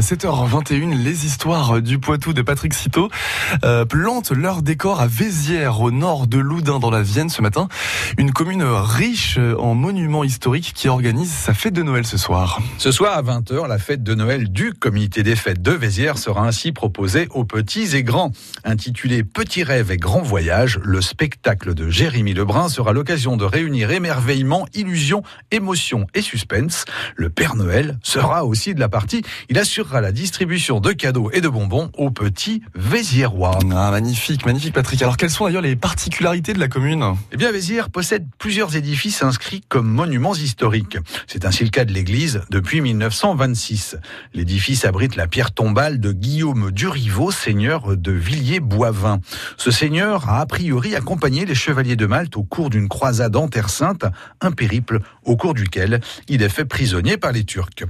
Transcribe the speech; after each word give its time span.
7h21, 0.00 1.02
les 1.04 1.24
histoires 1.24 1.80
du 1.80 2.00
Poitou 2.00 2.32
de 2.32 2.42
Patrick 2.42 2.74
Citeau 2.74 3.10
euh, 3.64 3.84
plantent 3.84 4.32
leur 4.32 4.62
décor 4.62 5.00
à 5.00 5.06
Vézières, 5.06 5.80
au 5.80 5.92
nord 5.92 6.26
de 6.26 6.38
Loudun, 6.38 6.80
dans 6.80 6.90
la 6.90 7.02
Vienne, 7.02 7.28
ce 7.28 7.40
matin. 7.40 7.68
Une 8.18 8.32
commune 8.32 8.64
riche 8.64 9.38
en 9.58 9.74
monuments 9.74 10.24
historiques 10.24 10.72
qui 10.74 10.88
organise 10.88 11.30
sa 11.30 11.54
fête 11.54 11.74
de 11.74 11.82
Noël 11.82 12.04
ce 12.06 12.18
soir. 12.18 12.60
Ce 12.78 12.90
soir 12.90 13.16
à 13.16 13.22
20h, 13.22 13.68
la 13.68 13.78
fête 13.78 14.02
de 14.02 14.14
Noël 14.14 14.50
du 14.50 14.72
comité 14.72 15.22
des 15.22 15.36
fêtes 15.36 15.62
de 15.62 15.70
Vézières 15.70 16.18
sera 16.18 16.44
ainsi 16.44 16.72
proposée 16.72 17.28
aux 17.30 17.44
petits 17.44 17.94
et 17.94 18.02
grands. 18.02 18.32
Intitulé 18.64 19.22
Petit 19.22 19.62
rêve 19.62 19.92
et 19.92 19.96
grand 19.96 20.22
voyage, 20.22 20.80
le 20.82 21.00
spectacle 21.00 21.72
de 21.72 21.88
Jérémy 21.88 22.34
Lebrun 22.34 22.68
sera 22.68 22.92
l'occasion 22.92 23.36
de 23.36 23.44
réunir 23.44 23.92
émerveillement, 23.92 24.66
illusion, 24.74 25.22
émotion 25.52 26.08
et 26.14 26.20
suspense. 26.20 26.84
Le 27.14 27.30
Père 27.30 27.54
Noël 27.54 27.98
sera 28.02 28.44
aussi 28.44 28.74
de 28.74 28.80
la 28.80 28.88
partie. 28.88 29.22
La 29.92 30.12
distribution 30.12 30.80
de 30.80 30.92
cadeaux 30.92 31.30
et 31.32 31.40
de 31.40 31.48
bonbons 31.48 31.90
aux 31.96 32.10
petits 32.10 32.62
Véziérois. 32.74 33.58
Ah, 33.74 33.90
magnifique, 33.90 34.46
magnifique 34.46 34.72
Patrick. 34.72 35.02
Alors 35.02 35.16
quelles 35.16 35.30
sont 35.30 35.44
d'ailleurs 35.44 35.62
les 35.62 35.76
particularités 35.76 36.52
de 36.52 36.58
la 36.58 36.68
commune? 36.68 37.04
Eh 37.32 37.36
bien 37.36 37.52
Vézières 37.52 37.90
possède 37.90 38.26
plusieurs 38.38 38.76
édifices 38.76 39.22
inscrits 39.22 39.62
comme 39.68 39.86
monuments 39.86 40.34
historiques. 40.34 40.98
C'est 41.26 41.44
ainsi 41.44 41.64
le 41.64 41.70
cas 41.70 41.84
de 41.84 41.92
l'église 41.92 42.42
depuis 42.50 42.80
1926. 42.80 43.96
L'édifice 44.32 44.84
abrite 44.84 45.16
la 45.16 45.26
pierre 45.26 45.52
tombale 45.52 46.00
de 46.00 46.12
Guillaume 46.12 46.70
Duriveau, 46.70 47.30
seigneur 47.30 47.96
de 47.96 48.12
Villiers-Boivin. 48.12 49.20
Ce 49.56 49.70
seigneur 49.70 50.28
a 50.28 50.40
a 50.40 50.46
priori 50.46 50.94
accompagné 50.94 51.44
les 51.44 51.54
chevaliers 51.54 51.96
de 51.96 52.06
Malte 52.06 52.36
au 52.36 52.42
cours 52.42 52.70
d'une 52.70 52.88
croisade 52.88 53.36
en 53.36 53.48
Terre 53.48 53.70
Sainte, 53.70 54.04
un 54.40 54.52
périple 54.52 55.00
au 55.24 55.36
cours 55.36 55.54
duquel 55.54 56.00
il 56.28 56.42
est 56.42 56.48
fait 56.48 56.64
prisonnier 56.64 57.16
par 57.16 57.32
les 57.32 57.44
Turcs. 57.44 57.84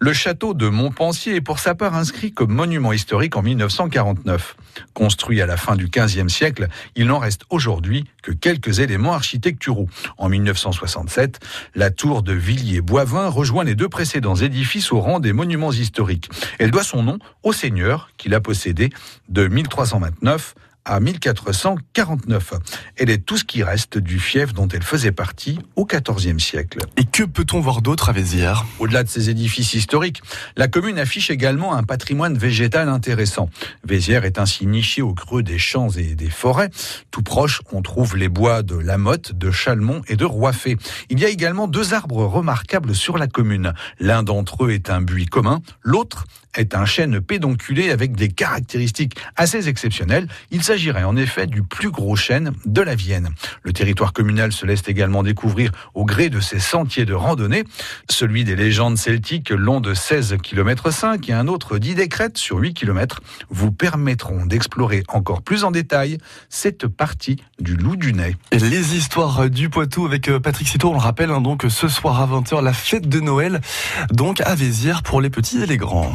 Le 0.00 0.12
château 0.12 0.54
de 0.54 0.68
Montpensier 0.68 1.33
est 1.34 1.40
pour 1.40 1.58
sa 1.58 1.74
part 1.74 1.94
inscrit 1.94 2.32
comme 2.32 2.52
monument 2.52 2.92
historique 2.92 3.36
en 3.36 3.42
1949. 3.42 4.56
Construit 4.92 5.40
à 5.40 5.46
la 5.46 5.56
fin 5.56 5.76
du 5.76 5.88
XVe 5.88 6.28
siècle, 6.28 6.68
il 6.96 7.06
n'en 7.06 7.18
reste 7.18 7.42
aujourd'hui 7.50 8.04
que 8.22 8.32
quelques 8.32 8.80
éléments 8.80 9.12
architecturaux. 9.12 9.88
En 10.18 10.28
1967, 10.28 11.40
la 11.74 11.90
tour 11.90 12.22
de 12.22 12.32
Villiers-Boivin 12.32 13.28
rejoint 13.28 13.64
les 13.64 13.74
deux 13.74 13.88
précédents 13.88 14.36
édifices 14.36 14.92
au 14.92 15.00
rang 15.00 15.20
des 15.20 15.32
monuments 15.32 15.72
historiques. 15.72 16.30
Elle 16.58 16.70
doit 16.70 16.84
son 16.84 17.02
nom 17.02 17.18
au 17.42 17.52
seigneur 17.52 18.10
qui 18.16 18.28
l'a 18.28 18.40
possédé 18.40 18.90
de 19.28 19.46
1329 19.46 20.54
à 20.84 21.00
1449. 21.00 22.54
Elle 22.96 23.10
est 23.10 23.18
tout 23.18 23.36
ce 23.36 23.44
qui 23.44 23.62
reste 23.62 23.98
du 23.98 24.18
fief 24.18 24.52
dont 24.52 24.68
elle 24.68 24.82
faisait 24.82 25.12
partie 25.12 25.58
au 25.76 25.86
XIVe 25.86 26.38
siècle. 26.38 26.78
Et 26.96 27.04
que 27.04 27.22
peut-on 27.22 27.60
voir 27.60 27.82
d'autre 27.82 28.08
à 28.08 28.12
Vézières? 28.12 28.64
Au-delà 28.78 29.02
de 29.02 29.08
ces 29.08 29.30
édifices 29.30 29.74
historiques, 29.74 30.22
la 30.56 30.68
commune 30.68 30.98
affiche 30.98 31.30
également 31.30 31.74
un 31.74 31.82
patrimoine 31.82 32.36
végétal 32.36 32.88
intéressant. 32.88 33.48
Vézières 33.84 34.24
est 34.24 34.38
ainsi 34.38 34.66
nichée 34.66 35.02
au 35.02 35.14
creux 35.14 35.42
des 35.42 35.58
champs 35.58 35.90
et 35.90 36.14
des 36.14 36.30
forêts. 36.30 36.70
Tout 37.10 37.22
proche, 37.22 37.62
on 37.72 37.82
trouve 37.82 38.16
les 38.16 38.28
bois 38.28 38.62
de 38.62 38.76
La 38.76 38.98
Motte, 38.98 39.32
de 39.32 39.50
Chalmont 39.50 40.02
et 40.08 40.16
de 40.16 40.24
Roifet. 40.24 40.76
Il 41.10 41.20
y 41.20 41.24
a 41.24 41.28
également 41.28 41.68
deux 41.68 41.94
arbres 41.94 42.24
remarquables 42.24 42.94
sur 42.94 43.18
la 43.18 43.26
commune. 43.26 43.72
L'un 44.00 44.22
d'entre 44.22 44.64
eux 44.64 44.70
est 44.70 44.90
un 44.90 45.00
buis 45.00 45.26
commun, 45.26 45.60
l'autre 45.82 46.26
est 46.56 46.74
un 46.74 46.84
chêne 46.84 47.20
pédonculé 47.20 47.90
avec 47.90 48.14
des 48.14 48.28
caractéristiques 48.28 49.16
assez 49.36 49.68
exceptionnelles. 49.68 50.28
Il 50.50 50.62
s'agirait 50.62 51.04
en 51.04 51.16
effet 51.16 51.46
du 51.46 51.62
plus 51.62 51.90
gros 51.90 52.16
chêne 52.16 52.52
de 52.66 52.80
la 52.80 52.94
Vienne. 52.94 53.30
Le 53.62 53.72
territoire 53.72 54.12
communal 54.12 54.52
se 54.52 54.66
laisse 54.66 54.82
également 54.86 55.22
découvrir 55.22 55.70
au 55.94 56.04
gré 56.04 56.28
de 56.28 56.40
ses 56.40 56.58
sentiers 56.58 57.04
de 57.04 57.14
randonnée. 57.14 57.64
Celui 58.08 58.44
des 58.44 58.56
légendes 58.56 58.98
celtiques 58.98 59.50
long 59.50 59.80
de 59.80 59.94
16 59.94 60.36
km 60.42 60.90
5 60.90 61.28
et 61.28 61.32
un 61.32 61.48
autre 61.48 61.78
d'idées 61.78 62.08
crêtes 62.08 62.38
sur 62.38 62.58
8 62.58 62.74
km 62.74 63.20
vous 63.50 63.72
permettront 63.72 64.46
d'explorer 64.46 65.02
encore 65.08 65.42
plus 65.42 65.64
en 65.64 65.70
détail 65.70 66.18
cette 66.48 66.86
partie 66.86 67.36
du 67.58 67.76
Loup 67.76 67.96
du 67.96 68.12
Nez. 68.12 68.36
Les 68.52 68.96
histoires 68.96 69.48
du 69.50 69.68
Poitou 69.68 70.06
avec 70.06 70.28
euh, 70.28 70.40
Patrick 70.40 70.68
Citeau, 70.68 70.90
on 70.90 70.94
le 70.94 70.98
rappelle 70.98 71.30
hein, 71.30 71.40
donc 71.40 71.64
ce 71.68 71.88
soir 71.88 72.20
à 72.20 72.26
20h 72.26 72.62
la 72.62 72.72
fête 72.72 73.08
de 73.08 73.20
Noël 73.20 73.60
donc 74.10 74.40
à 74.40 74.54
Vézières 74.54 75.02
pour 75.02 75.20
les 75.20 75.30
petits 75.30 75.62
et 75.62 75.66
les 75.66 75.76
grands. 75.76 76.12